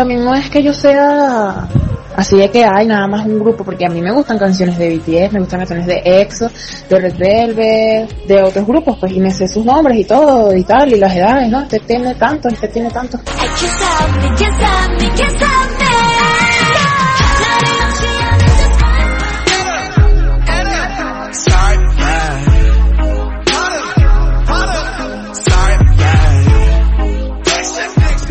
también 0.00 0.24
no 0.24 0.34
es 0.34 0.48
que 0.48 0.62
yo 0.62 0.72
sea 0.72 1.68
así 2.16 2.34
de 2.34 2.50
que 2.50 2.64
hay 2.64 2.86
nada 2.86 3.06
más 3.06 3.26
un 3.26 3.38
grupo, 3.38 3.64
porque 3.64 3.84
a 3.84 3.90
mí 3.90 4.00
me 4.00 4.10
gustan 4.10 4.38
canciones 4.38 4.78
de 4.78 4.96
BTS, 4.96 5.34
me 5.34 5.40
gustan 5.40 5.58
canciones 5.58 5.86
de 5.86 6.00
EXO, 6.02 6.50
de 6.88 7.00
Red 7.00 7.18
Velvet, 7.18 8.26
de 8.26 8.42
otros 8.42 8.66
grupos, 8.66 8.96
pues, 8.98 9.12
y 9.12 9.20
me 9.20 9.30
sé 9.30 9.46
sus 9.46 9.62
nombres 9.62 9.98
y 9.98 10.04
todo, 10.04 10.56
y 10.56 10.64
tal, 10.64 10.90
y 10.90 10.98
las 10.98 11.14
edades, 11.14 11.50
¿no? 11.50 11.60
Este 11.60 11.80
tiene 11.80 12.14
tanto, 12.14 12.48
este 12.48 12.68
tiene 12.68 12.88
tanto. 12.90 13.18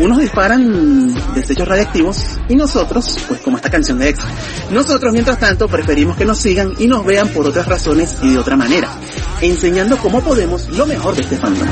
Unos 0.00 0.18
disparan 0.18 1.14
desechos 1.34 1.68
radiactivos 1.68 2.38
y 2.48 2.56
nosotros, 2.56 3.18
pues 3.28 3.40
como 3.40 3.58
esta 3.58 3.68
canción 3.68 3.98
de 3.98 4.08
EXO. 4.08 4.26
Nosotros, 4.70 5.12
mientras 5.12 5.38
tanto, 5.38 5.68
preferimos 5.68 6.16
que 6.16 6.24
nos 6.24 6.38
sigan 6.38 6.72
y 6.78 6.86
nos 6.86 7.04
vean 7.04 7.28
por 7.28 7.46
otras 7.46 7.66
razones 7.66 8.16
y 8.22 8.30
de 8.30 8.38
otra 8.38 8.56
manera, 8.56 8.88
enseñando 9.42 9.98
cómo 9.98 10.22
podemos 10.22 10.68
lo 10.70 10.86
mejor 10.86 11.14
de 11.14 11.22
este 11.22 11.36
fandom. 11.36 11.68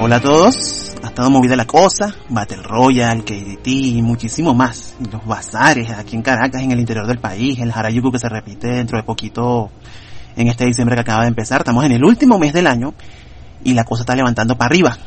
Hola 0.00 0.16
a 0.16 0.20
todos, 0.20 0.96
ha 1.00 1.06
estado 1.06 1.30
movida 1.30 1.54
la 1.54 1.66
cosa, 1.66 2.12
Battle 2.28 2.64
Royale, 2.64 3.22
KDT 3.22 3.68
y 3.68 4.02
muchísimo 4.02 4.54
más. 4.54 4.96
Los 5.12 5.24
bazares 5.24 5.88
aquí 5.90 6.16
en 6.16 6.22
Caracas, 6.22 6.60
en 6.60 6.72
el 6.72 6.80
interior 6.80 7.06
del 7.06 7.18
país, 7.18 7.60
el 7.60 7.70
Harajuku 7.70 8.10
que 8.10 8.18
se 8.18 8.28
repite 8.28 8.66
dentro 8.66 8.98
de 8.98 9.04
poquito 9.04 9.70
en 10.34 10.48
este 10.48 10.66
diciembre 10.66 10.96
que 10.96 11.02
acaba 11.02 11.22
de 11.22 11.28
empezar. 11.28 11.60
Estamos 11.60 11.84
en 11.84 11.92
el 11.92 12.04
último 12.04 12.36
mes 12.40 12.52
del 12.52 12.66
año 12.66 12.92
y 13.62 13.74
la 13.74 13.84
cosa 13.84 14.02
está 14.02 14.16
levantando 14.16 14.58
para 14.58 14.66
arriba, 14.66 14.98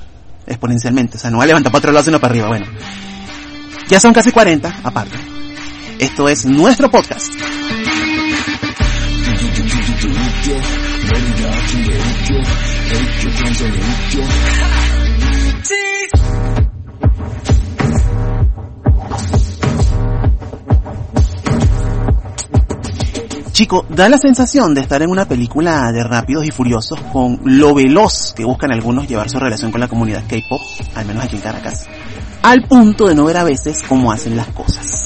exponencialmente. 0.47 1.17
O 1.17 1.19
sea, 1.19 1.29
no 1.29 1.39
va 1.39 1.43
a 1.43 1.47
levantar 1.47 1.73
para 1.73 1.79
otro 1.79 1.91
lado 1.91 2.05
sino 2.05 2.21
para 2.21 2.31
arriba. 2.31 2.47
Bueno, 2.47 2.67
ya 3.89 3.99
son 3.99 4.13
casi 4.13 4.31
40 4.31 4.73
aparte. 4.83 5.17
Esto 5.99 6.29
es 6.29 6.45
nuestro 6.45 6.89
podcast. 6.89 7.33
Chico, 23.51 23.85
da 23.87 24.09
la 24.09 24.17
sensación 24.17 24.73
de 24.73 24.81
estar 24.81 25.01
en 25.01 25.09
una 25.09 25.25
película 25.29 25.89
de 25.93 26.03
rápidos 26.03 26.45
y 26.45 26.51
furiosos 26.51 26.99
con 27.13 27.39
lo 27.45 27.73
veloz 27.73 28.33
que 28.33 28.43
buscan 28.43 28.73
algunos 28.73 29.07
llevar 29.07 29.29
su 29.29 29.39
relación 29.39 29.71
con 29.71 29.79
la 29.79 29.87
comunidad 29.87 30.23
K-pop, 30.27 30.59
al 30.95 31.05
menos 31.05 31.23
aquí 31.23 31.37
en 31.37 31.41
Caracas, 31.41 31.87
al 32.41 32.63
punto 32.63 33.07
de 33.07 33.15
no 33.15 33.23
ver 33.23 33.37
a 33.37 33.45
veces 33.45 33.81
cómo 33.87 34.11
hacen 34.11 34.35
las 34.35 34.47
cosas. 34.47 35.04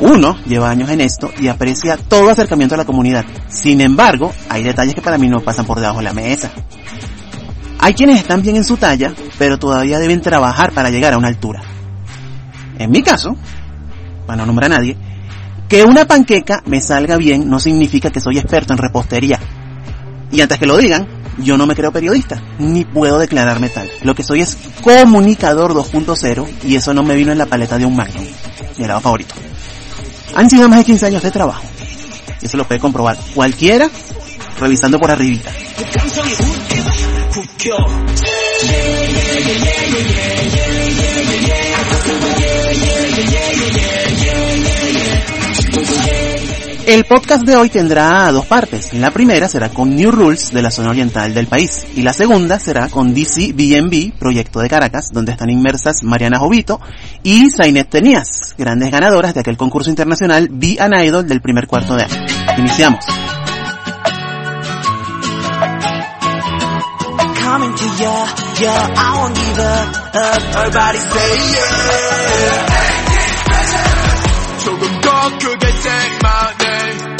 Uno 0.00 0.38
lleva 0.46 0.70
años 0.70 0.88
en 0.88 1.02
esto 1.02 1.30
y 1.38 1.48
aprecia 1.48 1.98
todo 1.98 2.30
acercamiento 2.30 2.74
a 2.74 2.78
la 2.78 2.86
comunidad. 2.86 3.24
Sin 3.48 3.82
embargo, 3.82 4.32
hay 4.48 4.62
detalles 4.62 4.94
que 4.94 5.02
para 5.02 5.18
mí 5.18 5.28
no 5.28 5.40
pasan 5.40 5.66
por 5.66 5.78
debajo 5.78 5.98
de 5.98 6.04
la 6.04 6.14
mesa. 6.14 6.50
Hay 7.78 7.94
quienes 7.94 8.18
están 8.18 8.40
bien 8.40 8.56
en 8.56 8.64
su 8.64 8.76
talla, 8.76 9.12
pero 9.38 9.58
todavía 9.58 9.98
deben 9.98 10.22
trabajar 10.22 10.72
para 10.72 10.90
llegar 10.90 11.12
a 11.12 11.18
una 11.18 11.28
altura. 11.28 11.60
En 12.78 12.90
mi 12.90 13.02
caso, 13.02 13.36
para 14.26 14.38
no 14.38 14.46
nombrar 14.46 14.72
a 14.72 14.76
nadie, 14.76 14.96
que 15.68 15.84
una 15.84 16.06
panqueca 16.06 16.62
me 16.66 16.80
salga 16.80 17.16
bien 17.16 17.48
no 17.48 17.60
significa 17.60 18.10
que 18.10 18.20
soy 18.20 18.38
experto 18.38 18.72
en 18.72 18.78
repostería. 18.78 19.38
Y 20.32 20.40
antes 20.40 20.58
que 20.58 20.66
lo 20.66 20.78
digan, 20.78 21.06
yo 21.38 21.58
no 21.58 21.66
me 21.66 21.74
creo 21.74 21.92
periodista, 21.92 22.42
ni 22.58 22.84
puedo 22.84 23.18
declararme 23.18 23.68
tal. 23.68 23.90
Lo 24.02 24.14
que 24.14 24.22
soy 24.22 24.40
es 24.40 24.56
comunicador 24.82 25.74
2.0 25.74 26.48
y 26.64 26.76
eso 26.76 26.94
no 26.94 27.02
me 27.02 27.16
vino 27.16 27.32
en 27.32 27.38
la 27.38 27.46
paleta 27.46 27.76
de 27.76 27.84
un 27.84 27.96
magnum, 27.96 28.24
mi 28.78 28.84
helado 28.84 29.00
favorito. 29.00 29.34
Han 30.34 30.48
sido 30.48 30.68
más 30.68 30.78
de 30.78 30.84
15 30.84 31.06
años 31.06 31.22
de 31.22 31.30
trabajo. 31.30 31.62
Eso 32.40 32.56
lo 32.56 32.64
puede 32.64 32.80
comprobar 32.80 33.18
cualquiera 33.34 33.90
revisando 34.58 34.98
por 34.98 35.10
arribita. 35.10 35.50
El 46.90 47.04
podcast 47.04 47.44
de 47.44 47.54
hoy 47.54 47.68
tendrá 47.68 48.32
dos 48.32 48.46
partes. 48.46 48.92
La 48.94 49.12
primera 49.12 49.48
será 49.48 49.68
con 49.68 49.94
New 49.94 50.10
Rules 50.10 50.50
de 50.50 50.60
la 50.60 50.72
zona 50.72 50.90
oriental 50.90 51.32
del 51.32 51.46
país 51.46 51.86
y 51.94 52.02
la 52.02 52.12
segunda 52.12 52.58
será 52.58 52.88
con 52.88 53.14
DC 53.14 53.52
BNB, 53.52 54.18
proyecto 54.18 54.58
de 54.58 54.68
Caracas, 54.68 55.10
donde 55.12 55.30
están 55.30 55.50
inmersas 55.50 56.02
Mariana 56.02 56.40
Jovito 56.40 56.80
y 57.22 57.48
Zainet 57.48 57.88
Tenías, 57.88 58.56
grandes 58.58 58.90
ganadoras 58.90 59.34
de 59.34 59.38
aquel 59.38 59.56
concurso 59.56 59.88
internacional 59.88 60.48
Be 60.50 60.78
an 60.80 60.92
Idol 60.94 61.28
del 61.28 61.40
primer 61.40 61.68
cuarto 61.68 61.94
de 61.94 62.02
año. 62.02 62.26
Iniciamos. 62.58 63.04
조금 75.00 75.38
더 75.38 75.38
크게 75.38 75.66
say 75.68 76.18
my 76.22 76.54
name 76.60 77.16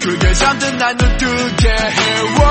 그게 0.00 0.34
잠든 0.34 0.76
날 0.78 0.96
눈뜨게 0.96 1.68
해워 1.68 2.46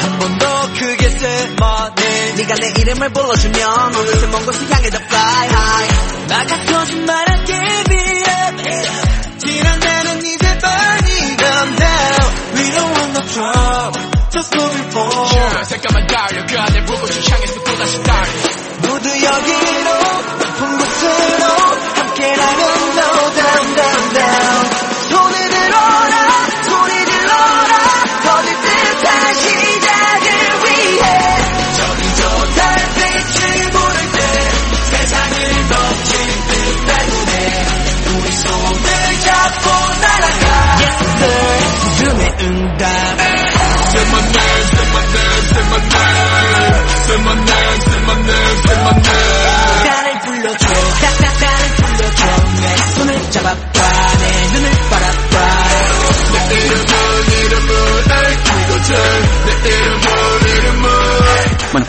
한 0.00 0.18
번 0.18 0.38
더 0.38 0.72
크게 0.74 1.06
name 1.06 2.34
네가 2.36 2.54
내 2.56 2.68
이름을 2.80 3.08
불러주면 3.12 3.70
어느새 3.96 4.26
먼 4.28 4.44
곳을 4.46 4.70
향해 4.70 4.90
더 4.90 4.98
fly 4.98 5.48
high 5.48 6.26
나 6.28 6.44
같아진 6.46 7.04
말할게 7.06 7.52
be 7.88 7.98
up 8.26 9.38
지난 9.38 9.80
나는 9.80 10.18
이제 10.24 10.58
burning 10.58 11.36
down 11.76 11.76
We 12.54 12.70
don't 12.70 12.92
want 12.96 13.12
no 13.14 13.22
trouble 13.26 14.10
Just 14.30 14.54
moving 14.56 14.90
forward 14.90 15.34
yeah, 15.34 15.64
잠깐만 15.68 16.06
달려 16.06 16.46
그 16.46 16.58
안에 16.58 16.84
불꽃을 16.84 17.30
향해서 17.30 17.64
또다시 17.64 18.02
달 18.02 18.19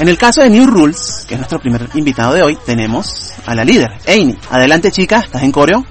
en 0.01 0.07
el 0.07 0.17
caso 0.17 0.41
de 0.41 0.49
New 0.49 0.65
Rules, 0.65 1.25
que 1.27 1.35
es 1.35 1.39
nuestro 1.39 1.59
primer 1.59 1.87
invitado 1.93 2.33
de 2.33 2.41
hoy, 2.41 2.57
tenemos 2.65 3.33
a 3.45 3.53
la 3.53 3.63
líder, 3.63 3.91
Amy. 4.07 4.35
Adelante 4.49 4.91
chica, 4.91 5.19
¿estás 5.19 5.43
en 5.43 5.51
coreo? 5.51 5.85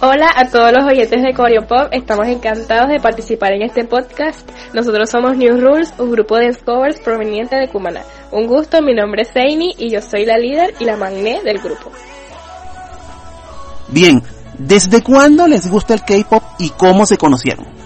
Hola 0.00 0.32
a 0.34 0.50
todos 0.50 0.72
los 0.72 0.84
oyentes 0.84 1.22
de 1.22 1.32
Coreo 1.32 1.64
Pop, 1.64 1.90
estamos 1.92 2.26
encantados 2.26 2.88
de 2.88 2.98
participar 2.98 3.52
en 3.52 3.62
este 3.62 3.84
podcast. 3.84 4.48
Nosotros 4.74 5.08
somos 5.10 5.36
New 5.36 5.60
Rules, 5.60 5.94
un 5.98 6.10
grupo 6.10 6.38
de 6.38 6.52
covers 6.56 6.98
proveniente 6.98 7.54
de 7.54 7.68
Cumaná. 7.68 8.02
Un 8.32 8.48
gusto, 8.48 8.82
mi 8.82 8.94
nombre 8.94 9.22
es 9.22 9.28
Seini 9.28 9.76
y 9.78 9.90
yo 9.90 10.02
soy 10.02 10.24
la 10.26 10.36
líder 10.36 10.74
y 10.80 10.84
la 10.84 10.96
magné 10.96 11.40
del 11.44 11.58
grupo. 11.58 11.92
Bien, 13.86 14.20
¿desde 14.58 15.04
cuándo 15.04 15.46
les 15.46 15.70
gusta 15.70 15.94
el 15.94 16.02
K-pop 16.02 16.42
y 16.58 16.70
cómo 16.70 17.06
se 17.06 17.16
conocieron? 17.16 17.77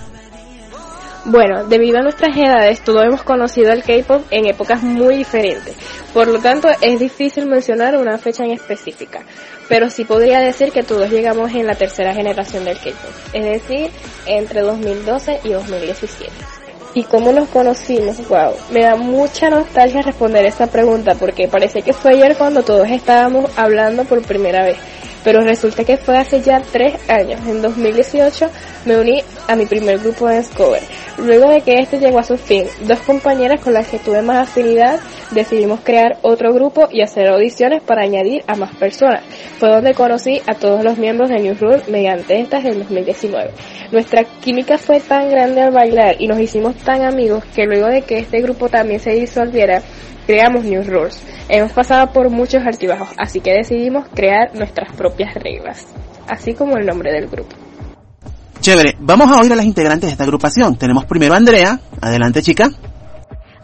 Bueno, 1.24 1.64
debido 1.64 1.98
a 1.98 2.02
nuestras 2.02 2.36
edades, 2.36 2.80
todos 2.80 3.04
hemos 3.04 3.22
conocido 3.22 3.70
el 3.72 3.84
K-pop 3.84 4.24
en 4.30 4.46
épocas 4.46 4.82
muy 4.82 5.18
diferentes. 5.18 5.76
Por 6.12 6.26
lo 6.26 6.40
tanto, 6.40 6.68
es 6.80 6.98
difícil 6.98 7.46
mencionar 7.46 7.96
una 7.96 8.18
fecha 8.18 8.42
en 8.44 8.50
específica. 8.50 9.22
Pero 9.68 9.88
sí 9.88 10.04
podría 10.04 10.40
decir 10.40 10.72
que 10.72 10.82
todos 10.82 11.10
llegamos 11.10 11.52
en 11.52 11.66
la 11.68 11.76
tercera 11.76 12.12
generación 12.12 12.64
del 12.64 12.76
K-pop, 12.76 13.10
es 13.32 13.44
decir, 13.44 13.90
entre 14.26 14.62
2012 14.62 15.40
y 15.44 15.50
2017. 15.50 16.32
¿Y 16.94 17.04
cómo 17.04 17.32
nos 17.32 17.48
conocimos? 17.48 18.18
Wow, 18.28 18.54
me 18.72 18.82
da 18.82 18.96
mucha 18.96 19.48
nostalgia 19.48 20.02
responder 20.02 20.44
esta 20.44 20.66
pregunta 20.66 21.14
porque 21.14 21.46
parece 21.46 21.82
que 21.82 21.92
fue 21.92 22.14
ayer 22.14 22.36
cuando 22.36 22.64
todos 22.64 22.88
estábamos 22.90 23.50
hablando 23.56 24.04
por 24.04 24.20
primera 24.22 24.64
vez 24.64 24.76
pero 25.24 25.42
resulta 25.42 25.84
que 25.84 25.96
fue 25.96 26.16
hace 26.16 26.40
ya 26.40 26.60
tres 26.60 26.94
años. 27.08 27.40
En 27.46 27.62
2018 27.62 28.50
me 28.84 28.96
uní 28.96 29.22
a 29.48 29.56
mi 29.56 29.66
primer 29.66 29.98
grupo 29.98 30.28
de 30.28 30.38
Discover. 30.38 30.82
Luego 31.18 31.50
de 31.50 31.60
que 31.60 31.74
este 31.78 31.98
llegó 31.98 32.18
a 32.18 32.24
su 32.24 32.36
fin, 32.36 32.64
dos 32.86 33.00
compañeras 33.00 33.60
con 33.60 33.74
las 33.74 33.88
que 33.88 33.98
tuve 33.98 34.22
más 34.22 34.48
afinidad 34.48 35.00
decidimos 35.32 35.80
crear 35.80 36.18
otro 36.22 36.52
grupo 36.52 36.88
y 36.90 37.02
hacer 37.02 37.28
audiciones 37.28 37.82
para 37.82 38.02
añadir 38.02 38.44
a 38.46 38.54
más 38.54 38.74
personas. 38.76 39.22
Fue 39.58 39.68
donde 39.68 39.94
conocí 39.94 40.40
a 40.46 40.54
todos 40.54 40.84
los 40.84 40.98
miembros 40.98 41.30
de 41.30 41.38
New 41.38 41.54
Rule 41.54 41.82
mediante 41.88 42.38
estas 42.40 42.64
en 42.64 42.78
2019. 42.78 43.50
Nuestra 43.90 44.24
química 44.24 44.78
fue 44.78 45.00
tan 45.00 45.30
grande 45.30 45.62
al 45.62 45.72
bailar 45.72 46.16
y 46.18 46.26
nos 46.26 46.40
hicimos 46.40 46.76
tan 46.76 47.02
amigos 47.02 47.44
que 47.54 47.66
luego 47.66 47.86
de 47.86 48.02
que 48.02 48.18
este 48.18 48.40
grupo 48.40 48.68
también 48.68 49.00
se 49.00 49.12
disolviera, 49.12 49.82
creamos 50.26 50.64
New 50.64 50.82
Rules. 50.82 51.22
Hemos 51.48 51.72
pasado 51.72 52.12
por 52.12 52.30
muchos 52.30 52.64
altibajos, 52.64 53.08
así 53.18 53.40
que 53.40 53.52
decidimos 53.52 54.06
crear 54.14 54.54
nuestras 54.54 54.92
propias 54.94 55.34
reglas, 55.34 55.86
así 56.28 56.54
como 56.54 56.76
el 56.76 56.86
nombre 56.86 57.12
del 57.12 57.28
grupo. 57.28 57.56
Chévere, 58.60 58.96
vamos 59.00 59.28
a 59.28 59.40
oír 59.40 59.52
a 59.52 59.56
las 59.56 59.66
integrantes 59.66 60.08
de 60.08 60.12
esta 60.12 60.24
agrupación. 60.24 60.76
Tenemos 60.76 61.04
primero 61.04 61.34
a 61.34 61.36
Andrea. 61.36 61.80
Adelante, 62.00 62.42
chica. 62.42 62.70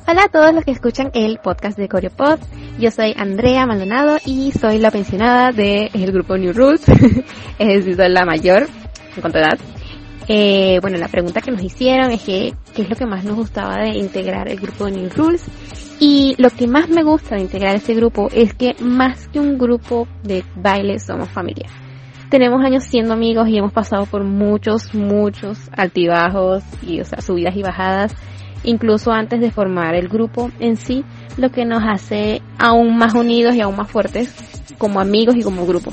Hola 0.09 0.25
a 0.25 0.29
todos 0.29 0.55
los 0.55 0.65
que 0.65 0.71
escuchan 0.71 1.11
el 1.15 1.39
podcast 1.39 1.79
de 1.79 1.89
Coreopod. 1.89 2.41
Yo 2.79 2.91
soy 2.91 3.15
Andrea 3.17 3.67
Maldonado 3.67 4.17
y 4.25 4.53
soy 4.53 4.79
la 4.79 4.91
pensionada 4.91 5.53
del 5.53 6.11
grupo 6.11 6.37
New 6.37 6.53
Rules. 6.53 6.81
es 7.59 7.69
decir, 7.69 7.95
soy 7.95 8.09
la 8.09 8.25
mayor 8.25 8.69
en 9.15 9.21
cuanto 9.21 9.39
a 9.39 9.43
edad. 9.43 9.59
Eh, 10.29 10.79
bueno, 10.83 10.99
la 10.99 11.09
pregunta 11.09 11.41
que 11.41 11.51
nos 11.51 11.63
hicieron 11.63 12.11
es 12.11 12.23
que, 12.23 12.53
qué 12.75 12.83
es 12.83 12.91
lo 12.91 12.97
que 12.97 13.07
más 13.07 13.25
nos 13.25 13.37
gustaba 13.37 13.79
de 13.79 13.97
integrar 13.97 14.49
el 14.49 14.61
grupo 14.61 14.85
de 14.85 14.93
New 14.93 15.11
Rules. 15.17 15.45
Y 16.01 16.37
lo 16.39 16.51
que 16.51 16.67
más 16.69 16.89
me 16.91 17.03
gusta 17.03 17.35
de 17.35 17.41
integrar 17.41 17.75
este 17.75 17.95
grupo 17.95 18.29
es 18.33 18.55
que 18.55 18.77
más 18.81 19.27
que 19.29 19.41
un 19.41 19.59
grupo 19.59 20.07
de 20.23 20.45
baile 20.55 20.99
somos 21.01 21.29
familia. 21.31 21.69
Tenemos 22.31 22.63
años 22.63 22.85
siendo 22.85 23.15
amigos 23.15 23.49
y 23.49 23.57
hemos 23.57 23.73
pasado 23.73 24.05
por 24.05 24.23
muchos, 24.23 24.95
muchos 24.95 25.59
altibajos 25.73 26.63
y, 26.83 27.01
o 27.01 27.05
sea, 27.05 27.23
subidas 27.23 27.57
y 27.57 27.63
bajadas, 27.63 28.15
incluso 28.65 29.13
antes 29.13 29.41
de 29.41 29.51
formar 29.51 29.95
el 29.95 30.09
grupo 30.09 30.51
en 30.61 30.77
sí, 30.77 31.05
lo 31.39 31.51
que 31.51 31.65
nos 31.65 31.83
hace 31.83 32.43
aún 32.59 32.99
más 32.99 33.15
unidos 33.15 33.55
y 33.55 33.63
aún 33.63 33.77
más 33.77 33.91
fuertes 33.91 34.35
como 34.77 35.01
amigos 35.01 35.37
y 35.37 35.43
como 35.43 35.65
grupo. 35.65 35.91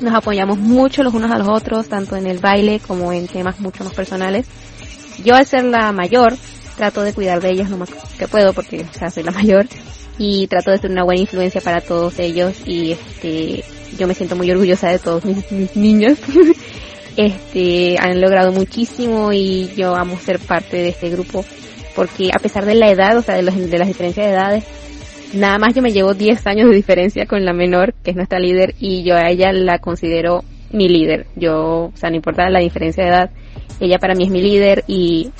Nos 0.00 0.14
apoyamos 0.14 0.58
mucho 0.58 1.02
los 1.02 1.14
unos 1.14 1.30
a 1.30 1.38
los 1.38 1.48
otros, 1.48 1.88
tanto 1.88 2.16
en 2.16 2.26
el 2.26 2.38
baile 2.38 2.80
como 2.80 3.12
en 3.12 3.26
temas 3.26 3.58
mucho 3.60 3.84
más 3.84 3.94
personales. 3.94 4.46
Yo 5.24 5.34
al 5.34 5.44
ser 5.44 5.64
la 5.64 5.90
mayor, 5.92 6.36
trato 6.78 7.02
de 7.02 7.12
cuidar 7.12 7.40
de 7.40 7.50
ellos 7.50 7.68
lo 7.68 7.76
más 7.76 7.90
que 8.18 8.28
puedo 8.28 8.54
porque 8.54 8.86
ya 8.98 9.10
soy 9.10 9.24
la 9.24 9.32
mayor 9.32 9.66
y 10.16 10.46
trato 10.46 10.70
de 10.70 10.78
ser 10.78 10.90
una 10.90 11.04
buena 11.04 11.20
influencia 11.20 11.60
para 11.60 11.80
todos 11.80 12.18
ellos 12.18 12.54
y 12.64 12.92
este 12.92 13.64
yo 13.98 14.06
me 14.06 14.14
siento 14.14 14.36
muy 14.36 14.50
orgullosa 14.50 14.88
de 14.88 14.98
todos 14.98 15.24
mis, 15.24 15.50
niños 15.76 16.18
este 17.16 17.96
han 17.98 18.20
logrado 18.20 18.52
muchísimo 18.52 19.32
y 19.32 19.70
yo 19.76 19.96
amo 19.96 20.18
ser 20.18 20.38
parte 20.38 20.76
de 20.76 20.88
este 20.90 21.10
grupo 21.10 21.44
porque 21.96 22.30
a 22.32 22.38
pesar 22.38 22.64
de 22.64 22.74
la 22.74 22.90
edad 22.90 23.16
o 23.16 23.22
sea 23.22 23.34
de, 23.36 23.42
los, 23.42 23.56
de 23.56 23.78
las 23.78 23.88
diferencias 23.88 24.26
de 24.26 24.32
edades 24.32 24.64
nada 25.34 25.58
más 25.58 25.74
yo 25.74 25.82
me 25.82 25.92
llevo 25.92 26.14
10 26.14 26.46
años 26.46 26.70
de 26.70 26.76
diferencia 26.76 27.26
con 27.26 27.44
la 27.44 27.52
menor 27.52 27.94
que 28.02 28.10
es 28.10 28.16
nuestra 28.16 28.38
líder 28.38 28.74
y 28.78 29.02
yo 29.02 29.16
a 29.16 29.28
ella 29.28 29.52
la 29.52 29.78
considero 29.78 30.44
mi 30.72 30.88
líder 30.88 31.26
yo 31.36 31.86
o 31.86 31.92
sea 31.94 32.10
no 32.10 32.16
importa 32.16 32.48
la 32.50 32.60
diferencia 32.60 33.04
de 33.04 33.10
edad 33.10 33.30
ella 33.80 33.98
para 33.98 34.14
mí 34.14 34.24
es 34.24 34.30
mi 34.30 34.42
líder 34.42 34.84
y 34.86 35.30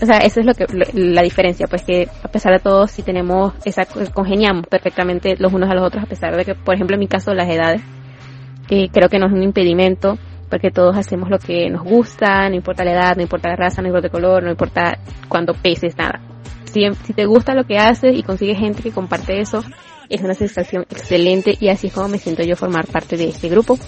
o 0.00 0.06
sea, 0.06 0.18
eso 0.18 0.40
es 0.40 0.46
lo 0.46 0.54
que 0.54 0.66
la 0.94 1.22
diferencia, 1.22 1.66
pues 1.66 1.82
que 1.82 2.08
a 2.22 2.28
pesar 2.28 2.52
de 2.52 2.58
todo 2.60 2.86
si 2.86 3.02
tenemos 3.02 3.52
esa 3.64 3.84
congeniamos 4.12 4.66
perfectamente 4.66 5.36
los 5.38 5.52
unos 5.52 5.70
a 5.70 5.74
los 5.74 5.86
otros 5.86 6.02
a 6.02 6.06
pesar 6.06 6.34
de 6.34 6.44
que, 6.44 6.54
por 6.54 6.74
ejemplo, 6.74 6.94
en 6.94 7.00
mi 7.00 7.08
caso 7.08 7.34
las 7.34 7.48
edades, 7.48 7.82
que 8.66 8.88
creo 8.88 9.08
que 9.08 9.18
no 9.18 9.26
es 9.26 9.32
un 9.32 9.42
impedimento 9.42 10.18
porque 10.48 10.70
todos 10.70 10.96
hacemos 10.96 11.30
lo 11.30 11.38
que 11.38 11.70
nos 11.70 11.82
gusta, 11.82 12.48
no 12.48 12.56
importa 12.56 12.84
la 12.84 12.92
edad, 12.92 13.16
no 13.16 13.22
importa 13.22 13.48
la 13.48 13.56
raza, 13.56 13.80
no 13.80 13.88
importa 13.88 14.08
el 14.08 14.12
color, 14.12 14.42
no 14.42 14.50
importa 14.50 14.98
cuánto 15.28 15.54
peses, 15.54 15.96
nada. 15.96 16.20
Si, 16.72 16.82
si 17.04 17.12
te 17.12 17.26
gusta 17.26 17.54
lo 17.54 17.64
que 17.64 17.78
haces 17.78 18.16
y 18.16 18.22
consigues 18.22 18.58
gente 18.58 18.82
que 18.82 18.90
comparte 18.90 19.40
eso, 19.40 19.62
es 20.08 20.20
una 20.22 20.34
sensación 20.34 20.84
excelente 20.90 21.56
y 21.58 21.68
así 21.68 21.86
es 21.86 21.92
como 21.92 22.08
me 22.08 22.18
siento 22.18 22.42
yo 22.42 22.56
formar 22.56 22.86
parte 22.86 23.16
de 23.16 23.28
este 23.28 23.48
grupo. 23.48 23.78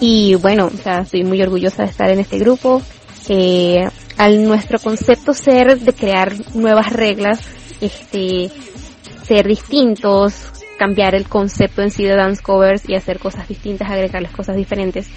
Y 0.00 0.34
bueno, 0.36 0.66
o 0.66 0.82
sea, 0.82 1.00
estoy 1.00 1.24
muy 1.24 1.42
orgullosa 1.42 1.82
de 1.82 1.90
estar 1.90 2.10
en 2.10 2.20
este 2.20 2.38
grupo. 2.38 2.82
Eh, 3.28 3.84
al 4.16 4.44
nuestro 4.44 4.78
concepto 4.78 5.34
ser 5.34 5.78
de 5.78 5.92
crear 5.92 6.32
nuevas 6.54 6.92
reglas, 6.92 7.40
este, 7.80 8.50
ser 9.22 9.46
distintos, 9.46 10.52
cambiar 10.78 11.14
el 11.14 11.28
concepto 11.28 11.82
en 11.82 11.90
sí 11.90 12.04
de 12.04 12.16
dance 12.16 12.42
covers 12.42 12.88
y 12.88 12.94
hacer 12.94 13.18
cosas 13.18 13.46
distintas, 13.48 13.90
agregarles 13.90 14.32
cosas 14.32 14.56
diferentes. 14.56 15.08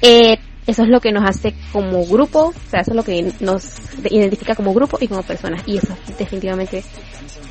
Eh, 0.00 0.38
eso 0.66 0.82
es 0.82 0.88
lo 0.88 1.00
que 1.00 1.12
nos 1.12 1.28
hace 1.28 1.54
como 1.72 2.04
grupo, 2.06 2.46
o 2.46 2.70
sea, 2.70 2.80
eso 2.80 2.92
es 2.92 2.96
lo 2.96 3.04
que 3.04 3.32
nos 3.40 3.64
identifica 4.10 4.54
como 4.54 4.72
grupo 4.72 4.98
y 5.00 5.08
como 5.08 5.22
personas. 5.22 5.62
Y 5.66 5.76
eso 5.76 5.94
definitivamente 6.18 6.82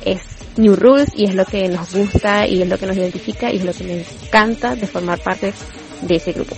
es 0.04 0.20
New 0.56 0.76
Rules 0.76 1.10
y 1.14 1.24
es 1.24 1.34
lo 1.34 1.44
que 1.44 1.68
nos 1.68 1.94
gusta 1.94 2.46
y 2.46 2.62
es 2.62 2.68
lo 2.68 2.78
que 2.78 2.86
nos 2.86 2.96
identifica 2.96 3.52
y 3.52 3.56
es 3.56 3.64
lo 3.64 3.72
que 3.72 3.84
me 3.84 4.04
encanta 4.26 4.74
de 4.74 4.86
formar 4.86 5.20
parte 5.20 5.52
de 6.02 6.16
ese 6.16 6.32
grupo. 6.32 6.56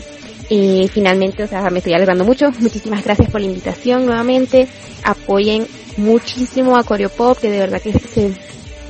Y 0.48 0.88
finalmente, 0.88 1.42
o 1.42 1.48
sea, 1.48 1.68
me 1.70 1.78
estoy 1.78 1.94
alegrando 1.94 2.24
mucho. 2.24 2.50
Muchísimas 2.60 3.04
gracias 3.04 3.30
por 3.30 3.40
la 3.40 3.48
invitación 3.48 4.06
nuevamente. 4.06 4.68
Apoyen 5.02 5.66
muchísimo 5.96 6.76
a 6.76 6.84
Coreopop, 6.84 7.38
que 7.38 7.50
de 7.50 7.58
verdad 7.58 7.82
que 7.82 7.92
se, 7.92 8.32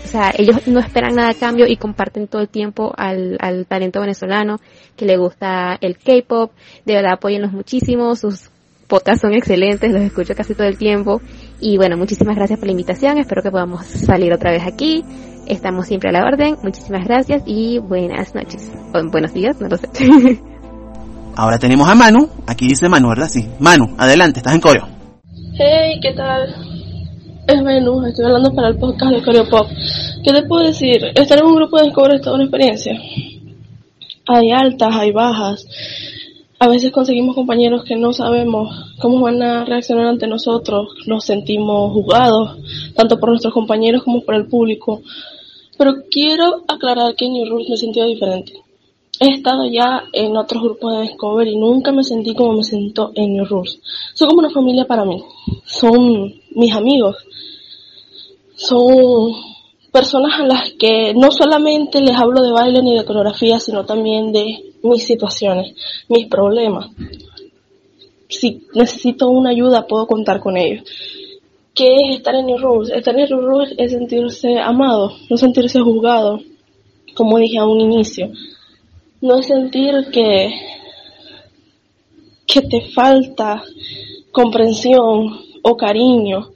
o 0.06 0.08
sea, 0.08 0.32
ellos 0.38 0.68
no 0.68 0.78
esperan 0.78 1.16
nada 1.16 1.30
a 1.30 1.34
cambio 1.34 1.66
y 1.66 1.76
comparten 1.76 2.28
todo 2.28 2.40
el 2.40 2.48
tiempo 2.48 2.92
al, 2.96 3.36
al 3.40 3.66
talento 3.66 4.00
venezolano 4.00 4.60
que 4.96 5.04
le 5.04 5.16
gusta 5.16 5.76
el 5.80 5.98
K-pop. 5.98 6.52
De 6.84 6.94
verdad, 6.94 7.14
apóyenlos 7.14 7.52
muchísimo. 7.52 8.14
Sus 8.14 8.48
podcasts 8.86 9.22
son 9.22 9.34
excelentes, 9.34 9.90
los 9.92 10.02
escucho 10.02 10.34
casi 10.36 10.54
todo 10.54 10.68
el 10.68 10.78
tiempo. 10.78 11.20
Y 11.60 11.76
bueno, 11.76 11.96
muchísimas 11.96 12.36
gracias 12.36 12.56
por 12.60 12.66
la 12.66 12.72
invitación. 12.72 13.18
Espero 13.18 13.42
que 13.42 13.50
podamos 13.50 13.84
salir 13.84 14.32
otra 14.32 14.52
vez 14.52 14.62
aquí. 14.64 15.02
Estamos 15.48 15.88
siempre 15.88 16.10
a 16.10 16.12
la 16.12 16.24
orden. 16.24 16.56
Muchísimas 16.62 17.04
gracias 17.04 17.42
y 17.44 17.80
buenas 17.80 18.32
noches. 18.32 18.70
O, 18.94 19.10
buenos 19.10 19.34
días, 19.34 19.60
no 19.60 19.66
lo 19.66 19.76
sé. 19.76 19.88
Ahora 21.34 21.58
tenemos 21.58 21.88
a 21.88 21.96
Manu. 21.96 22.28
Aquí 22.46 22.68
dice 22.68 22.88
Manu, 22.88 23.08
¿verdad? 23.08 23.28
Sí. 23.28 23.44
Manu, 23.58 23.96
adelante, 23.98 24.38
estás 24.38 24.54
en 24.54 24.60
coreo. 24.60 24.86
Hey, 25.58 25.98
¿qué 26.00 26.12
tal? 26.14 26.65
Es 27.46 27.62
Manu, 27.62 28.04
estoy 28.04 28.24
hablando 28.24 28.52
para 28.52 28.68
el 28.68 28.76
podcast 28.76 29.14
de 29.14 29.22
Coreo 29.22 29.48
Pop. 29.48 29.68
¿Qué 30.24 30.32
te 30.32 30.42
puedo 30.42 30.66
decir? 30.66 31.04
Estar 31.14 31.38
en 31.38 31.44
un 31.44 31.54
grupo 31.54 31.76
de 31.76 31.84
Discover 31.84 32.14
es 32.16 32.22
toda 32.22 32.34
una 32.34 32.44
experiencia. 32.44 33.00
Hay 34.26 34.50
altas, 34.50 34.92
hay 34.92 35.12
bajas. 35.12 35.64
A 36.58 36.66
veces 36.66 36.90
conseguimos 36.90 37.36
compañeros 37.36 37.84
que 37.84 37.94
no 37.94 38.12
sabemos 38.12 38.96
cómo 39.00 39.20
van 39.20 39.40
a 39.42 39.64
reaccionar 39.64 40.08
ante 40.08 40.26
nosotros. 40.26 40.88
Nos 41.06 41.24
sentimos 41.24 41.92
juzgados, 41.92 42.58
tanto 42.96 43.20
por 43.20 43.28
nuestros 43.28 43.54
compañeros 43.54 44.02
como 44.02 44.22
por 44.22 44.34
el 44.34 44.46
público. 44.46 45.02
Pero 45.78 45.94
quiero 46.10 46.64
aclarar 46.66 47.14
que 47.14 47.26
en 47.26 47.34
New 47.34 47.48
Rules 47.48 47.68
me 47.68 47.76
he 47.76 47.78
sentido 47.78 48.06
diferente. 48.06 48.54
He 49.18 49.32
estado 49.32 49.64
ya 49.64 50.04
en 50.12 50.36
otros 50.36 50.62
grupos 50.62 50.92
de 50.92 51.02
Discovery 51.02 51.52
y 51.52 51.56
nunca 51.56 51.90
me 51.90 52.04
sentí 52.04 52.34
como 52.34 52.52
me 52.52 52.62
siento 52.62 53.12
en 53.14 53.32
New 53.32 53.46
Rules. 53.46 53.80
Son 54.12 54.28
como 54.28 54.40
una 54.40 54.50
familia 54.50 54.84
para 54.84 55.06
mí. 55.06 55.24
Son 55.64 56.34
mis 56.50 56.74
amigos. 56.74 57.16
Son 58.56 59.32
personas 59.90 60.38
a 60.38 60.46
las 60.46 60.72
que 60.72 61.14
no 61.14 61.30
solamente 61.30 62.02
les 62.02 62.14
hablo 62.14 62.42
de 62.42 62.52
baile 62.52 62.82
ni 62.82 62.94
de 62.94 63.06
coreografía, 63.06 63.58
sino 63.58 63.86
también 63.86 64.32
de 64.32 64.74
mis 64.82 65.06
situaciones, 65.06 65.74
mis 66.08 66.26
problemas. 66.26 66.90
Si 68.28 68.66
necesito 68.74 69.30
una 69.30 69.50
ayuda, 69.50 69.86
puedo 69.86 70.06
contar 70.06 70.40
con 70.40 70.58
ellos. 70.58 70.84
¿Qué 71.74 71.96
es 71.96 72.16
estar 72.16 72.34
en 72.34 72.46
New 72.46 72.58
Rules? 72.58 72.90
Estar 72.90 73.18
en 73.18 73.30
New 73.30 73.40
Rules 73.40 73.74
es 73.78 73.92
sentirse 73.92 74.58
amado, 74.58 75.12
no 75.30 75.38
sentirse 75.38 75.80
juzgado, 75.80 76.40
como 77.14 77.38
dije 77.38 77.58
a 77.58 77.64
un 77.64 77.80
inicio 77.80 78.30
no 79.20 79.42
sentir 79.42 80.10
que, 80.12 80.52
que 82.46 82.62
te 82.62 82.90
falta 82.92 83.62
comprensión 84.32 85.40
o 85.62 85.76
cariño. 85.76 86.50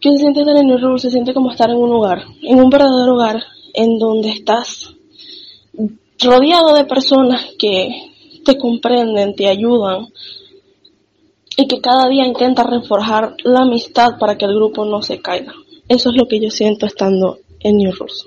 Que 0.00 0.10
se 0.12 0.18
siente 0.18 0.40
estar 0.40 0.56
en 0.56 0.70
el 0.70 0.80
rol, 0.80 0.98
se 0.98 1.10
siente 1.10 1.34
como 1.34 1.50
estar 1.52 1.70
en 1.70 1.76
un 1.76 1.92
hogar, 1.92 2.24
en 2.42 2.60
un 2.60 2.70
verdadero 2.70 3.14
hogar, 3.14 3.42
en 3.74 3.98
donde 3.98 4.30
estás 4.30 4.94
rodeado 6.18 6.74
de 6.74 6.84
personas 6.84 7.46
que 7.58 8.10
te 8.44 8.58
comprenden, 8.58 9.34
te 9.34 9.48
ayudan, 9.48 10.08
y 11.56 11.66
que 11.66 11.80
cada 11.80 12.08
día 12.08 12.26
intenta 12.26 12.64
reforjar 12.64 13.36
la 13.44 13.60
amistad 13.60 14.18
para 14.18 14.36
que 14.36 14.44
el 14.44 14.54
grupo 14.54 14.84
no 14.84 15.02
se 15.02 15.20
caiga. 15.20 15.52
Eso 15.88 16.10
es 16.10 16.16
lo 16.16 16.26
que 16.26 16.40
yo 16.40 16.50
siento 16.50 16.86
estando 16.86 17.38
en 17.60 17.76
New 17.76 17.92
Rules. 17.92 18.26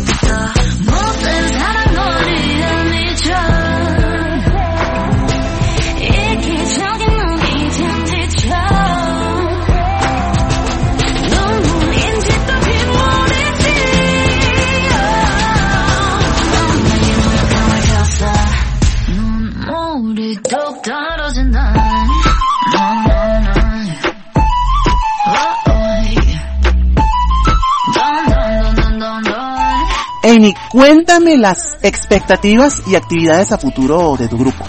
Amy, 30.23 30.53
cuéntame 30.69 31.37
las 31.37 31.77
expectativas 31.81 32.83
y 32.85 32.95
actividades 32.95 33.53
a 33.53 33.57
futuro 33.57 34.17
de 34.17 34.27
tu 34.27 34.37
grupo. 34.37 34.65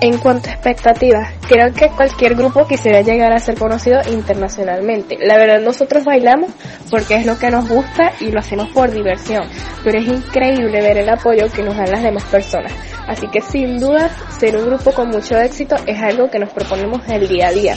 En 0.00 0.18
cuanto 0.18 0.50
a 0.50 0.52
expectativas, 0.52 1.32
creo 1.48 1.72
que 1.74 1.88
cualquier 1.88 2.36
grupo 2.36 2.66
quisiera 2.68 3.00
llegar 3.00 3.32
a 3.32 3.40
ser 3.40 3.58
conocido 3.58 3.98
internacionalmente. 4.08 5.16
La 5.20 5.36
verdad 5.36 5.60
nosotros 5.62 6.04
bailamos 6.04 6.52
porque 6.90 7.16
es 7.16 7.26
lo 7.26 7.36
que 7.38 7.50
nos 7.50 7.68
gusta 7.68 8.12
y 8.20 8.30
lo 8.30 8.38
hacemos 8.38 8.68
por 8.68 8.90
diversión, 8.92 9.48
pero 9.82 9.98
es 9.98 10.06
increíble 10.06 10.80
ver 10.80 10.98
el 10.98 11.08
apoyo 11.08 11.50
que 11.50 11.64
nos 11.64 11.76
dan 11.76 11.90
las 11.90 12.02
demás 12.04 12.24
personas. 12.24 12.72
Así 13.06 13.28
que 13.28 13.40
sin 13.40 13.78
duda, 13.78 14.10
ser 14.38 14.56
un 14.56 14.66
grupo 14.66 14.92
con 14.92 15.08
mucho 15.08 15.36
éxito 15.38 15.76
es 15.86 16.00
algo 16.02 16.28
que 16.30 16.38
nos 16.38 16.50
proponemos 16.50 17.00
el 17.08 17.28
día 17.28 17.48
a 17.48 17.52
día. 17.52 17.76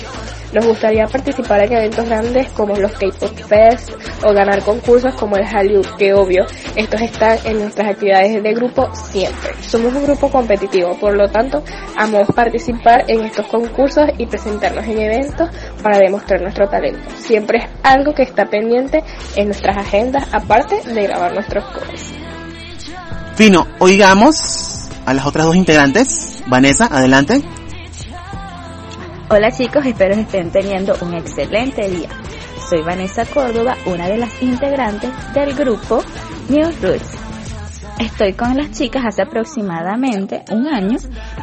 Nos 0.51 0.65
gustaría 0.65 1.05
participar 1.05 1.63
en 1.63 1.73
eventos 1.73 2.09
grandes 2.09 2.49
como 2.49 2.75
los 2.75 2.91
K-Pop 2.93 3.37
Fest 3.47 3.91
o 4.25 4.33
ganar 4.33 4.63
concursos 4.63 5.13
como 5.13 5.35
el 5.35 5.45
Hallyu, 5.45 5.81
que 5.95 6.11
obvio, 6.11 6.43
estos 6.75 7.01
están 7.01 7.37
en 7.45 7.59
nuestras 7.59 7.91
actividades 7.91 8.41
de 8.41 8.53
grupo 8.53 8.89
siempre. 8.95 9.51
Somos 9.61 9.93
un 9.93 10.03
grupo 10.05 10.29
competitivo, 10.31 10.97
por 10.97 11.15
lo 11.15 11.27
tanto, 11.27 11.63
amamos 11.95 12.29
participar 12.33 13.03
en 13.07 13.25
estos 13.25 13.45
concursos 13.45 14.05
y 14.17 14.25
presentarnos 14.25 14.85
en 14.85 14.99
eventos 14.99 15.49
para 15.83 15.99
demostrar 15.99 16.41
nuestro 16.41 16.67
talento. 16.67 17.07
Siempre 17.17 17.59
es 17.59 17.65
algo 17.83 18.15
que 18.15 18.23
está 18.23 18.47
pendiente 18.47 19.03
en 19.35 19.45
nuestras 19.45 19.77
agendas, 19.77 20.27
aparte 20.33 20.81
de 20.81 21.03
grabar 21.03 21.31
nuestros 21.31 21.63
covers. 21.65 22.11
Fino, 23.35 23.67
oigamos 23.77 24.68
a 25.09 25.13
las 25.15 25.25
otras 25.25 25.47
dos 25.47 25.55
integrantes. 25.55 26.43
Vanessa, 26.45 26.85
adelante. 26.85 27.41
Hola 29.31 29.51
chicos, 29.51 29.83
espero 29.85 30.13
que 30.13 30.21
estén 30.21 30.51
teniendo 30.51 30.95
un 31.01 31.15
excelente 31.15 31.89
día. 31.89 32.09
Soy 32.69 32.83
Vanessa 32.83 33.25
Córdoba, 33.25 33.75
una 33.87 34.07
de 34.07 34.17
las 34.17 34.29
integrantes 34.41 35.09
del 35.33 35.55
grupo 35.55 36.03
New 36.49 36.69
Roots. 36.81 37.17
Estoy 37.99 38.33
con 38.33 38.55
las 38.55 38.69
chicas 38.71 39.03
hace 39.03 39.23
aproximadamente 39.23 40.43
un 40.51 40.67
año 40.67 40.97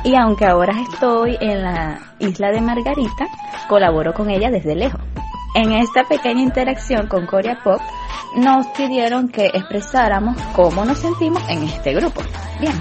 y 0.04 0.14
aunque 0.14 0.46
ahora 0.46 0.72
estoy 0.80 1.36
en 1.40 1.62
la 1.62 2.14
isla 2.20 2.52
de 2.52 2.60
Margarita, 2.60 3.26
colaboro 3.68 4.14
con 4.14 4.30
ella 4.30 4.48
desde 4.48 4.76
lejos. 4.76 5.00
En 5.56 5.72
esta 5.72 6.04
pequeña 6.04 6.42
interacción 6.42 7.08
con 7.08 7.26
Corea 7.26 7.58
Pop 7.64 7.80
nos 8.36 8.64
pidieron 8.68 9.28
que 9.28 9.46
expresáramos 9.46 10.40
cómo 10.54 10.84
nos 10.84 10.98
sentimos 10.98 11.42
en 11.48 11.64
este 11.64 11.94
grupo. 11.94 12.22
Bien. 12.60 12.72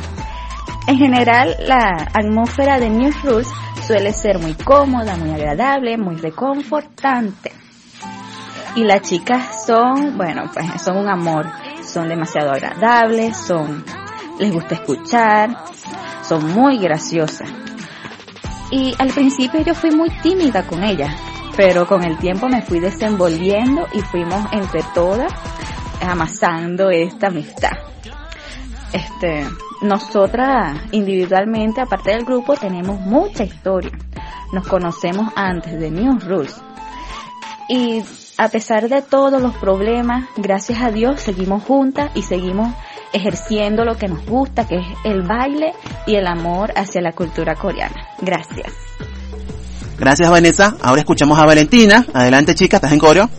En 0.88 0.98
general, 0.98 1.56
la 1.66 2.08
atmósfera 2.14 2.80
de 2.80 2.90
New 2.90 3.12
Rules 3.24 3.48
suele 3.88 4.14
ser 4.14 4.38
muy 4.38 4.54
cómoda, 4.54 5.16
muy 5.18 5.32
agradable, 5.32 5.98
muy 5.98 6.16
reconfortante. 6.16 7.52
Y 8.76 8.84
las 8.84 9.02
chicas 9.02 9.66
son, 9.66 10.16
bueno, 10.18 10.44
pues 10.54 10.82
son 10.82 10.98
un 10.98 11.10
amor, 11.10 11.48
son 11.84 12.08
demasiado 12.08 12.52
agradables, 12.52 13.36
son, 13.36 13.84
les 14.38 14.52
gusta 14.52 14.76
escuchar, 14.76 15.56
son 16.22 16.54
muy 16.54 16.78
graciosas. 16.78 17.50
Y 18.70 18.94
al 19.00 19.10
principio 19.10 19.62
yo 19.62 19.74
fui 19.74 19.92
muy 19.92 20.10
tímida 20.22 20.68
con 20.68 20.84
ellas, 20.84 21.16
pero 21.56 21.88
con 21.88 22.04
el 22.04 22.18
tiempo 22.18 22.48
me 22.48 22.62
fui 22.62 22.80
desenvolviendo 22.80 23.88
y 23.94 24.02
fuimos 24.02 24.46
entre 24.52 24.84
todas 24.94 25.34
amasando 26.02 26.90
esta 26.90 27.28
amistad. 27.28 27.72
Este, 28.92 29.48
nosotras 29.88 30.78
individualmente, 30.92 31.82
aparte 31.82 32.12
del 32.12 32.26
grupo, 32.26 32.56
tenemos 32.56 33.00
mucha 33.00 33.44
historia. 33.44 33.92
Nos 34.54 34.68
conocemos 34.68 35.32
antes 35.36 35.80
de 35.80 35.92
New 35.92 36.20
Rules. 36.20 36.56
Y 37.70 38.04
a 38.38 38.50
pesar 38.50 38.90
de 38.90 39.02
todos 39.02 39.42
los 39.42 39.56
problemas, 39.56 40.26
gracias 40.38 40.82
a 40.82 40.92
Dios 40.92 41.22
seguimos 41.22 41.64
juntas 41.64 42.12
y 42.16 42.22
seguimos 42.22 42.74
ejerciendo 43.14 43.86
lo 43.86 43.98
que 43.98 44.08
nos 44.08 44.26
gusta, 44.26 44.68
que 44.68 44.76
es 44.76 44.86
el 45.04 45.24
baile 45.24 45.74
y 46.06 46.16
el 46.16 46.28
amor 46.28 46.74
hacia 46.76 47.02
la 47.02 47.14
cultura 47.14 47.56
coreana. 47.56 48.08
Gracias. 48.22 48.74
Gracias 49.98 50.30
Vanessa. 50.30 50.76
Ahora 50.82 51.02
escuchamos 51.02 51.40
a 51.40 51.46
Valentina. 51.46 52.06
Adelante 52.14 52.54
chica, 52.54 52.78
estás 52.78 52.92
en 52.92 53.00
coreo. 53.00 53.30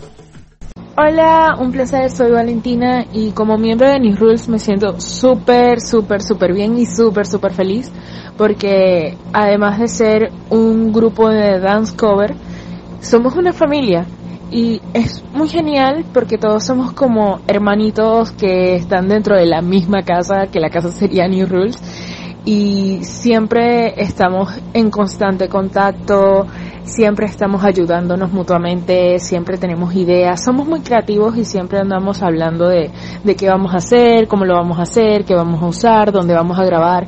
Hola, 0.99 1.55
un 1.59 1.71
placer, 1.71 2.09
soy 2.09 2.31
Valentina 2.31 3.05
y 3.13 3.29
como 3.29 3.55
miembro 3.59 3.87
de 3.87 3.99
New 3.99 4.15
Rules 4.15 4.49
me 4.49 4.57
siento 4.57 4.99
súper, 4.99 5.79
súper, 5.79 6.23
súper 6.23 6.53
bien 6.53 6.75
y 6.75 6.87
súper, 6.87 7.27
súper 7.27 7.53
feliz 7.53 7.91
porque 8.35 9.15
además 9.31 9.77
de 9.77 9.89
ser 9.89 10.31
un 10.49 10.91
grupo 10.91 11.29
de 11.29 11.59
dance 11.59 11.95
cover, 11.95 12.33
somos 12.99 13.35
una 13.35 13.53
familia 13.53 14.07
y 14.49 14.81
es 14.95 15.23
muy 15.35 15.49
genial 15.49 16.03
porque 16.11 16.39
todos 16.39 16.65
somos 16.65 16.93
como 16.93 17.41
hermanitos 17.45 18.31
que 18.31 18.73
están 18.73 19.07
dentro 19.07 19.35
de 19.35 19.45
la 19.45 19.61
misma 19.61 20.01
casa, 20.01 20.47
que 20.51 20.59
la 20.59 20.71
casa 20.71 20.89
sería 20.89 21.27
New 21.27 21.45
Rules 21.45 21.77
y 22.43 23.03
siempre 23.03 24.01
estamos 24.01 24.49
en 24.73 24.89
constante 24.89 25.47
contacto, 25.47 26.47
siempre 26.87 27.25
estamos 27.25 27.63
ayudándonos 27.63 28.31
mutuamente, 28.31 29.19
siempre 29.19 29.57
tenemos 29.57 29.93
ideas, 29.93 30.43
somos 30.43 30.67
muy 30.67 30.81
creativos 30.81 31.37
y 31.37 31.45
siempre 31.45 31.79
andamos 31.79 32.23
hablando 32.23 32.67
de, 32.67 32.91
de 33.23 33.35
qué 33.35 33.49
vamos 33.49 33.73
a 33.73 33.77
hacer, 33.77 34.27
cómo 34.27 34.45
lo 34.45 34.55
vamos 34.55 34.79
a 34.79 34.83
hacer, 34.83 35.25
qué 35.25 35.35
vamos 35.35 35.61
a 35.61 35.67
usar, 35.67 36.11
dónde 36.11 36.33
vamos 36.33 36.57
a 36.57 36.65
grabar 36.65 37.07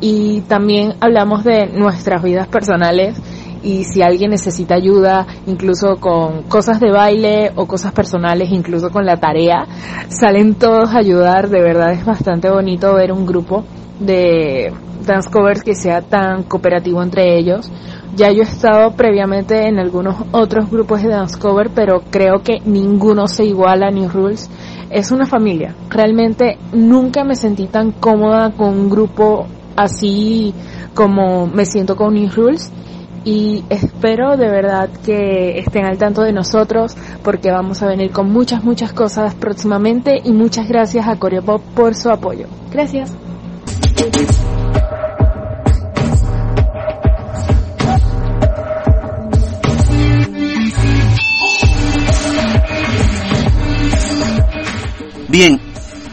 y 0.00 0.42
también 0.42 0.94
hablamos 1.00 1.44
de 1.44 1.66
nuestras 1.66 2.22
vidas 2.22 2.46
personales 2.48 3.16
y 3.62 3.84
si 3.84 4.02
alguien 4.02 4.30
necesita 4.30 4.74
ayuda, 4.74 5.26
incluso 5.46 5.96
con 5.96 6.44
cosas 6.44 6.78
de 6.78 6.90
baile 6.90 7.52
o 7.56 7.66
cosas 7.66 7.92
personales, 7.92 8.50
incluso 8.52 8.90
con 8.90 9.04
la 9.04 9.16
tarea, 9.16 9.66
salen 10.08 10.54
todos 10.54 10.94
a 10.94 10.98
ayudar, 10.98 11.48
de 11.48 11.62
verdad 11.62 11.92
es 11.92 12.04
bastante 12.04 12.48
bonito 12.50 12.94
ver 12.94 13.10
un 13.10 13.26
grupo 13.26 13.64
de 13.98 14.72
dance 15.04 15.30
covers 15.30 15.62
que 15.62 15.74
sea 15.74 16.02
tan 16.02 16.42
cooperativo 16.44 17.02
entre 17.02 17.38
ellos. 17.38 17.72
Ya 18.16 18.32
yo 18.32 18.42
he 18.42 18.46
estado 18.46 18.92
previamente 18.92 19.68
en 19.68 19.78
algunos 19.78 20.16
otros 20.32 20.70
grupos 20.70 21.02
de 21.02 21.10
dance 21.10 21.38
cover, 21.38 21.70
pero 21.74 22.02
creo 22.10 22.42
que 22.42 22.60
ninguno 22.64 23.28
se 23.28 23.44
iguala 23.44 23.88
a 23.88 23.90
New 23.90 24.08
Rules. 24.08 24.48
Es 24.88 25.10
una 25.10 25.26
familia. 25.26 25.74
Realmente 25.90 26.58
nunca 26.72 27.24
me 27.24 27.34
sentí 27.34 27.66
tan 27.66 27.92
cómoda 27.92 28.52
con 28.52 28.70
un 28.70 28.88
grupo 28.88 29.46
así 29.76 30.54
como 30.94 31.46
me 31.46 31.66
siento 31.66 31.94
con 31.94 32.14
New 32.14 32.30
Rules 32.34 32.72
y 33.26 33.64
espero 33.68 34.36
de 34.36 34.48
verdad 34.48 34.88
que 35.04 35.58
estén 35.58 35.84
al 35.84 35.98
tanto 35.98 36.22
de 36.22 36.32
nosotros 36.32 36.96
porque 37.22 37.50
vamos 37.50 37.82
a 37.82 37.88
venir 37.88 38.12
con 38.12 38.32
muchas 38.32 38.64
muchas 38.64 38.92
cosas 38.92 39.34
próximamente 39.34 40.22
y 40.24 40.32
muchas 40.32 40.68
gracias 40.68 41.06
a 41.06 41.16
Coreopop 41.16 41.60
por 41.74 41.94
su 41.94 42.08
apoyo. 42.08 42.46
Gracias. 42.70 43.12
Bien, 55.36 55.60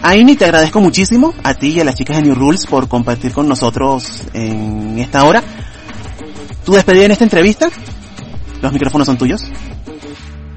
Aini, 0.02 0.36
te 0.36 0.44
agradezco 0.44 0.82
muchísimo 0.82 1.34
a 1.46 1.54
ti 1.54 1.70
y 1.70 1.80
a 1.80 1.86
las 1.86 1.96
chicas 1.96 2.18
de 2.18 2.24
New 2.24 2.36
Rules 2.36 2.66
por 2.66 2.90
compartir 2.90 3.32
con 3.32 3.48
nosotros 3.48 4.22
en 4.34 5.00
esta 5.00 5.24
hora. 5.24 5.42
¿Tu 6.66 6.74
despedida 6.74 7.06
en 7.06 7.12
esta 7.12 7.24
entrevista? 7.24 7.70
Los 8.62 8.74
micrófonos 8.74 9.08
son 9.08 9.18
tuyos. 9.18 9.42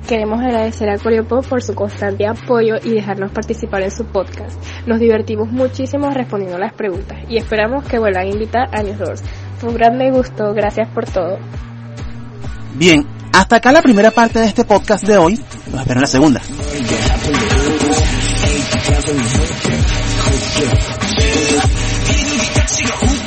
Queremos 0.08 0.40
agradecer 0.40 0.90
a 0.90 0.99
Coriopop 0.99 1.46
por 1.46 1.62
su 1.62 1.76
constante 1.76 2.26
apoyo 2.26 2.75
y 2.82 2.90
dejarnos 2.90 3.30
participar 3.30 3.82
en 3.82 3.92
su 3.92 4.04
podcast. 4.06 4.61
Nos 4.85 4.99
divertimos 4.99 5.49
muchísimo 5.52 6.11
respondiendo 6.11 6.58
las 6.58 6.75
preguntas 6.75 7.18
y 7.28 7.37
esperamos 7.37 7.85
que 7.85 8.00
vuelvan 8.00 8.26
a 8.26 8.30
invitar 8.30 8.68
a 8.73 8.82
News 8.82 8.99
Doors. 8.99 9.23
Fue 9.58 9.68
un 9.68 9.76
grande 9.76 10.11
gusto, 10.11 10.52
gracias 10.54 10.88
por 10.88 11.04
todo. 11.04 11.38
Bien, 12.75 13.06
hasta 13.32 13.54
acá 13.54 13.70
la 13.70 13.82
primera 13.82 14.11
parte 14.11 14.40
de 14.40 14.46
este 14.46 14.64
podcast 14.64 15.06
de 15.06 15.18
hoy. 15.18 15.37
Los 15.70 15.82
espero 15.82 15.99
en 15.99 16.02
la 16.02 16.08
segunda. 16.08 16.42
Cause 19.06 19.14
you're, 19.14 19.22
you're, 19.22 19.86
you're, 20.56 20.90
you're, 21.46 22.42
you're, 22.42 23.06
you're, 23.12 23.25